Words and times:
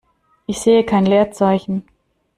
Ich 0.47 0.57
sehe 0.59 0.83
kein 0.83 1.05
Leerzeichen. 1.05 1.83